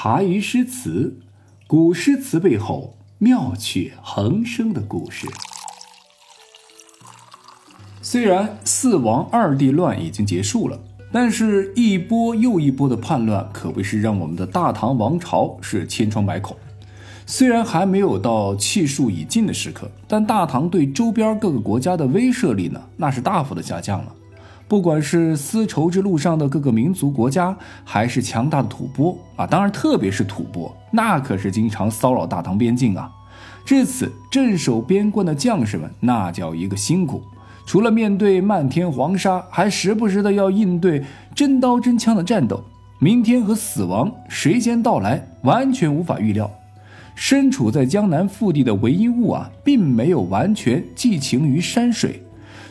[0.00, 1.18] 茶余诗词，
[1.66, 5.26] 古诗词背后妙趣横生的故事。
[8.00, 10.78] 虽然四王二帝乱已经结束了，
[11.10, 16.56] 但是一波又一波的叛乱，可谓是让我们的大唐王朝是千疮百孔。
[17.26, 24.14] 虽然还没有到气数已尽的时刻，但大唐对周边各个国家的威慑力呢，那是大幅的下降了。
[24.68, 33.10] 不管是丝绸之路上的各个民族国家，还是强大的吐蕃啊，当然特别是吐蕃，那可是经常骚扰大唐边境啊。
[33.64, 37.22] 至此，镇守边关的将士们那叫一个辛苦，
[37.64, 41.02] 除了面对漫天黄沙，还时不时的要应对
[41.34, 42.62] 真刀真枪的战斗。
[42.98, 46.50] 明天和死亡谁先到来，完全无法预料。
[47.14, 52.22] 身处在江南腹地的韦应物啊，并没有完全寄情于山水。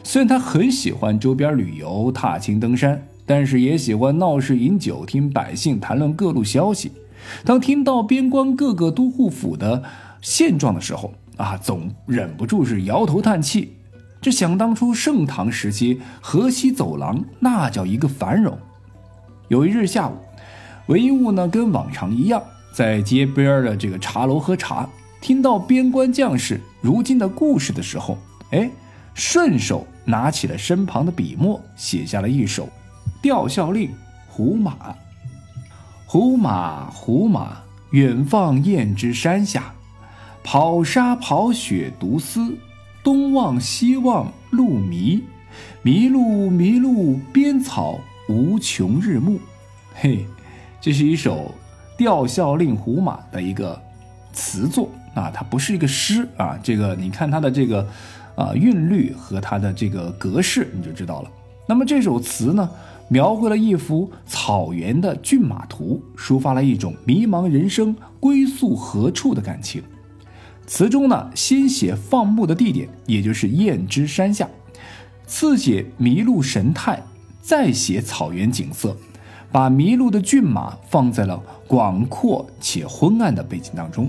[0.07, 6.93] 虽然他很喜欢周边旅游、踏青登山，但是也喜欢闹市饮酒、听百姓谈论各路消息。
[7.43, 9.83] 当听到边关各个都护府的
[10.21, 13.73] 现状的时候，啊，总忍不住是摇头叹气。
[14.21, 18.57] 这想当初盛唐时期河西走廊，那叫一个繁荣。
[19.49, 20.13] 有一日下午，
[20.85, 24.87] 韦应物呢跟往常一样，在街边的这个茶楼喝茶，
[25.19, 28.17] 听到边关将士如今的故事的时候，
[28.51, 28.71] 哎，
[29.17, 29.85] 顺手。
[30.09, 32.63] 拿起了身旁的笔墨，写下了一首
[33.21, 33.89] 《吊孝令·
[34.29, 34.71] 胡马》：
[36.05, 37.57] 胡马，胡马，
[37.89, 39.73] 远放雁支山下，
[40.45, 42.57] 跑沙跑雪独思，
[43.03, 45.21] 东望西望路迷，
[45.81, 49.37] 迷路迷路边草无穷日暮。
[49.93, 50.25] 嘿，
[50.79, 51.53] 这是一首
[51.97, 53.77] 《吊孝令·胡马》的一个
[54.31, 56.57] 词作啊，它不是一个诗啊。
[56.63, 57.85] 这个你看它的这个。
[58.37, 61.31] 啊，韵律和它的这个格式你就知道了。
[61.67, 62.69] 那么这首词呢，
[63.09, 69.81] 描绘了一幅草原的骏马图，抒发了一种迷茫人生归宿何处的感情。
[70.67, 74.45] 词中呢，先写放牧的地点，也就是雁支山下；
[75.25, 77.01] 次写麋鹿神态，
[77.41, 78.95] 再写草原景色，
[79.51, 84.07] 把麋鹿的骏马放在了广阔且昏暗的背景当中。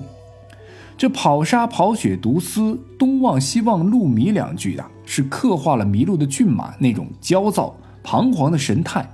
[0.98, 7.72] 这跑沙跑雪独思，东望西望路迷两句啊，是刻画了迷路的骏马那种焦躁
[8.02, 9.08] 彷徨的神态。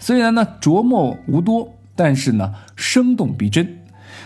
[0.00, 3.78] 虽然呢着墨无多，但是呢生动逼真。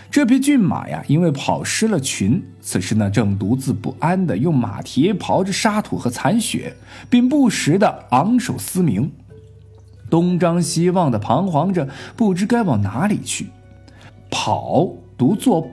[0.09, 6.75] 这匹骏马呀，因为跑失了群，此时呢正独自不安地用马蹄刨着沙土和残雪，
[7.11, 9.11] 并不时地昂首嘶鸣，
[10.09, 13.51] 东张西望地彷徨着，不知该往哪里去。
[14.31, 15.69] 跑读作。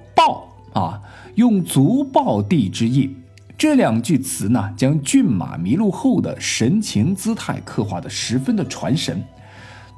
[0.75, 1.01] 啊，
[1.37, 3.17] 用足抱地之意，
[3.57, 9.25] 这两句词呢，将骏马迷路后的神情姿态刻画的十分的传神。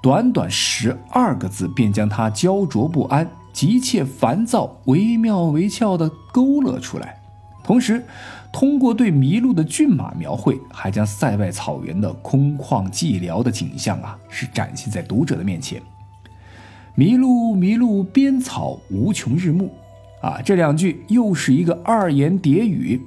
[0.03, 7.19] 短短十二个字，便将它焦灼不安、急切烦躁、惟妙惟肖地勾勒出来。
[7.65, 8.05] 同时，
[8.53, 15.83] 通过对迷路的骏马描绘，还将塞外草原的空旷寂寥的景象啊，是展现在读者的面前。
[16.95, 19.71] 迷路迷路边草无穷日暮。
[20.27, 23.01] 啊，这两句又是一个二言叠语，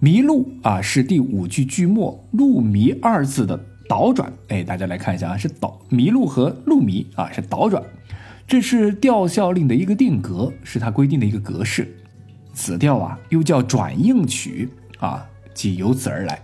[0.00, 3.56] 迷路啊是第五句句末“路迷”二字的
[3.88, 4.32] 倒转。
[4.48, 7.80] 哎，大家来看一下啊，是倒迷路和路迷啊是倒转，
[8.48, 11.96] 这是调校令的一个定格，是它规定的一个格式。
[12.52, 14.68] 此调啊又叫转应曲
[14.98, 15.24] 啊，
[15.54, 16.42] 即由此而来。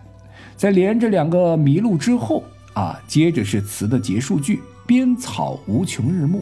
[0.56, 2.44] 在连着两个迷路之后
[2.74, 6.40] 啊，接着是词的结束句“边草无穷日暮”。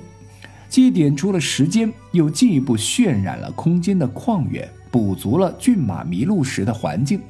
[0.75, 7.21] 既点出了时间，又进一步渲染了空间的旷远，补足了骏马迷路时的环境。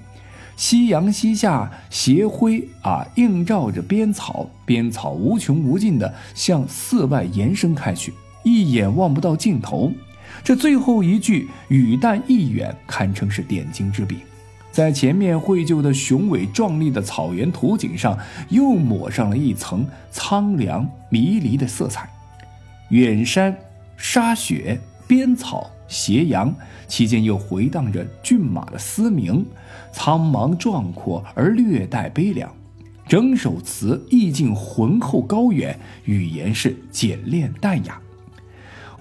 [0.57, 9.93] 夕阳西下，斜晖啊映照着边草，边草无穷无尽的向四外延伸开去，一眼望不到尽头。
[10.43, 14.21] 这最后一句语淡意远，堪称是点睛之笔，
[14.73, 18.19] 在前面绘就的雄伟壮丽的草原图景上，
[18.49, 22.09] 又抹上了一层苍凉迷离的色彩。
[22.95, 23.59] 远山、
[23.97, 26.55] 沙雪、边草、斜阳，
[26.87, 29.45] 其间又回荡着骏马的嘶鸣，
[29.93, 32.49] 苍茫壮阔而略带悲凉。
[33.09, 38.01] 整首词意境浑厚高远，语言是简练淡雅。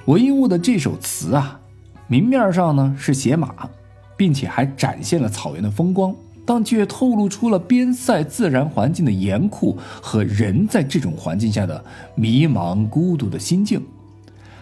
[0.05, 1.61] 韦应物的这首词啊，
[2.07, 3.69] 明面上呢是写马，
[4.17, 11.83] 并且还展现了草原的风光，但却透露出了边塞自然环境的严酷和人在这种环境下的
[12.15, 13.81] 迷茫孤独的心境。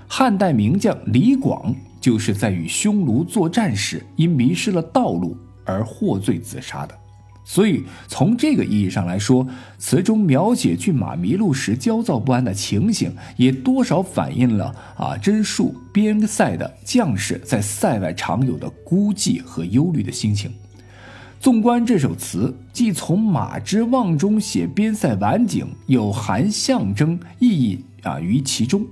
[0.08, 6.96] 汉代名将李广就是在与匈奴作战时，因迷失了道路而获罪自杀的。
[7.44, 9.46] 所以从这个意义上来说，
[9.78, 20.52] 词中描写骏马迷路时焦躁不安的情形，也多少反映了啊真戍边塞的将士在塞外常有的孤寂和忧虑的心情。
[21.42, 28.86] 纵观这首词，既从马之望中写边塞晚景，有含象征意义啊于其中。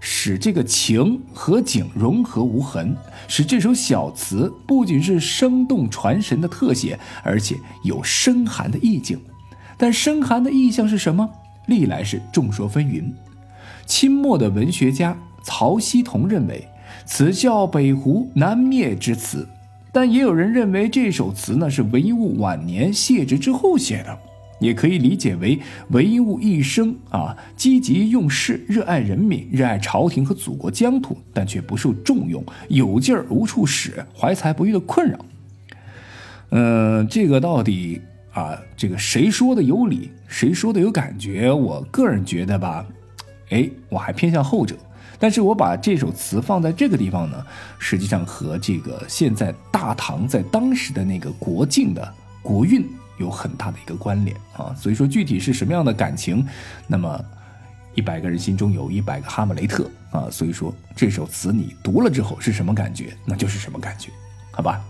[0.00, 2.96] 使这个情和景融合无痕，
[3.28, 7.54] 使这首小词不仅是生动传神的特写，而且
[7.84, 9.16] 有深寒的意境。
[9.78, 11.30] 但深寒的意象是什么？
[11.68, 13.04] 历来是众说纷纭。
[13.86, 16.66] 清末的文学家曹锡同认为，
[17.06, 19.48] 此叫北湖南灭之词，
[19.94, 24.18] 但也有人认为这首词呢是韦应物晚年谢职之后写的。
[24.60, 25.58] 也可以理解为
[25.90, 35.18] 韦应物一生啊积极用事，热爱人民，热爱朝廷和祖国疆土，但却不受重用，有劲儿无处使，怀才不遇的困扰。
[36.50, 38.00] 嗯，这个到底
[38.32, 41.52] 啊，这个谁说的有理，谁说的有感觉？
[41.52, 42.86] 我个人觉得吧，
[43.50, 44.76] 哎，我还偏向后者。
[45.18, 47.44] 但是我把这首词放在这个地方呢，
[47.78, 52.84] 实际上和这个现在大唐在当时的那个国境的国运。
[53.16, 56.44] 有很大的一个关联啊，所以说具体是什么样的感情，
[56.88, 57.24] 那么
[57.94, 64.10] 一百个人心中有一百个哈姆雷特啊，所以说这首词你读了之后是什么感觉，那就是什么感觉，
[64.50, 64.82] 好吧？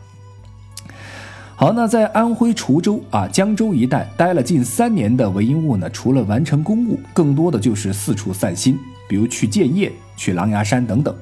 [1.55, 11.15] 好，那在安徽滁州啊、江州一带待了近三年的韦应物呢，除了完成公务，更多的就是四处散心，比如去建业、去狼牙山等等，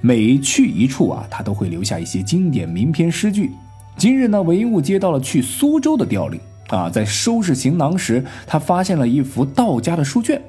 [0.00, 3.50] 每去一处啊，他都会留下一些经典名篇诗句。
[3.96, 10.40] 今日呢，韦应物接到了去苏州的调令啊，在收拾行囊时，他发现了一幅道家的书卷，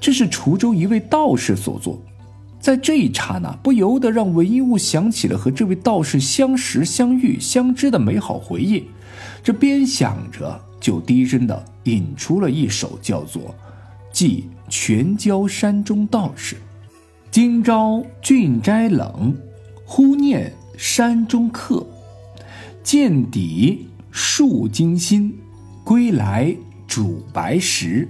[0.00, 2.00] 这是滁州一位道士所作。
[2.58, 8.86] 在这一刹那，不由得让韦应物想起了和这位道士相识、相遇、相知的美好回忆。
[9.42, 13.42] 这边想着，就低声的引出了一首叫做
[14.12, 16.56] 《寄全椒山中道士》：
[17.32, 19.32] 今朝郡斋冷，
[19.84, 21.86] 忽念山中客。
[22.82, 25.38] 见底数金心，
[25.84, 26.52] 归来
[26.88, 28.08] 煮白食。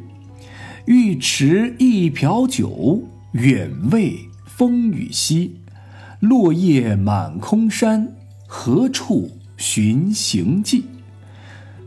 [0.86, 3.02] 欲持一瓢酒，
[3.32, 5.56] 远慰风雨夕。
[6.20, 10.84] 落叶满空山，何处寻行迹？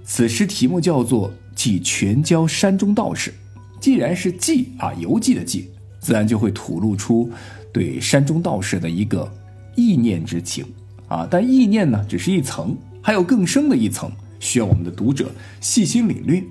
[0.03, 3.31] 此诗题目叫做《寄全椒山中道士》。
[3.79, 5.71] 既然是寄啊，游记的寄，
[6.03, 7.31] 自然就会吐露出
[7.71, 9.31] 对山中道士的一个
[9.75, 10.65] 意念之情。
[11.07, 16.43] 啊，但意念呢，只是一层，还有更深的一层，需要我们的读者细心领略。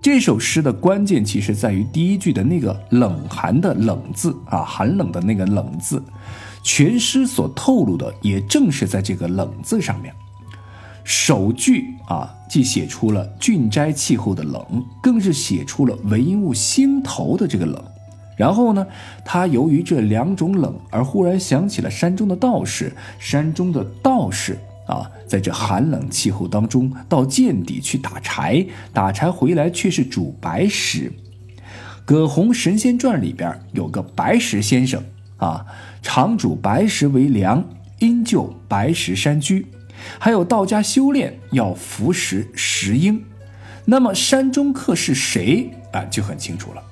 [0.00, 6.00] 这首诗的关键其实在于第一句的那个冷寒的冷字啊，寒冷的那个冷字，
[6.62, 10.14] 全诗所透露的也正是在这个冷字上面。
[11.02, 14.62] 首句啊，既写出了郡斋气候的冷，
[15.02, 17.82] 更是写出了韦应物心头的这个冷。
[18.38, 18.86] 然后呢，
[19.24, 22.92] 他由于这两种冷而忽然想起了山中的道士。
[23.18, 24.56] 山中的道士
[24.86, 31.12] 啊，在这寒冷气候当中到涧底去打柴，打柴回来却是煮白食。
[32.04, 35.02] 葛洪《神仙传》里边有个白石先生
[35.36, 35.66] 啊，
[36.00, 37.62] 常煮白石为粮，
[37.98, 39.66] 因就白石山居。
[40.18, 43.24] 还有道家修炼要服食石英，
[43.84, 46.04] 那么山中客是谁啊？
[46.04, 46.82] 就很清楚了。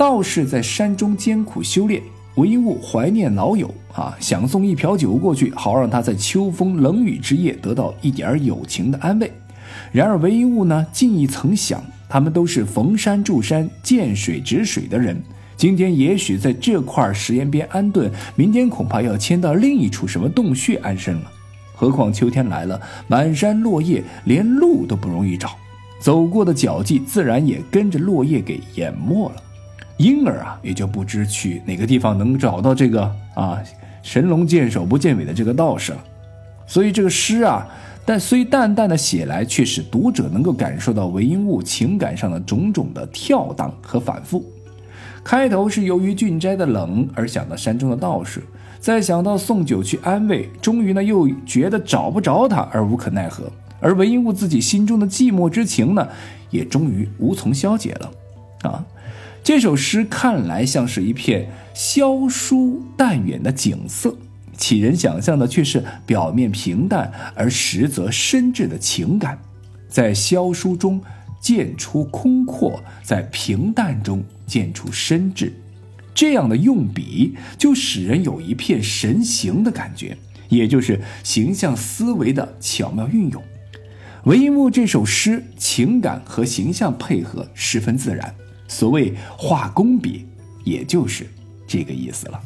[0.00, 2.00] 道士在山中艰苦修炼，
[2.36, 9.30] 韦应物怀念老友啊，想送一瓢酒过去，好让他在秋风冷雨之夜得到一点友情的安慰。
[9.92, 15.22] 然而韦应物呢，竟一曾想，他们都是逢山住山、见水止水的人，
[15.54, 21.30] 今天也许在这块石岩边安顿，明天恐怕要迁到另一处什么洞穴安身了。
[21.74, 25.50] 何况秋天来了，满山落叶，连路都不容易找，
[26.00, 29.36] 走过的脚迹自然也跟着落叶给淹没了。
[30.00, 33.02] 因而啊，也就不知去哪个地方能找到这个
[33.34, 33.60] 啊
[34.02, 35.98] 神龙见首不见尾的这个道士了。
[36.66, 37.68] 所以这个诗啊，
[38.06, 44.42] 但虽淡淡的写来，却使读者能够感受到韦应物情感上的种种的跳荡和反复。
[45.22, 48.42] 开头是由于俊斋的冷而想到山中的道士，
[48.78, 53.52] 再想到送酒去安慰，终于呢又觉得找不着他而无可奈何。
[53.80, 56.08] 而韦应物自己心中的寂寞之情呢，
[56.48, 58.10] 也终于无从消解了
[58.62, 58.82] 啊。
[59.42, 64.16] 这首诗看来像是一片萧疏淡远的景色，
[64.56, 69.38] 启人想象的却是表面平淡而实则深挚的情感，
[69.88, 71.00] 在萧疏中
[71.40, 75.50] 见出空阔，在平淡中见出深挚，
[76.14, 80.16] 这样的用笔就使人有一片神形的感觉，
[80.50, 83.42] 也就是形象思维的巧妙运用。
[84.24, 88.34] 韦应物这首诗情感和形象配合十分自然，
[88.70, 90.24] 所谓画工笔，
[90.64, 91.28] 也就是
[91.66, 92.40] 这个意思了。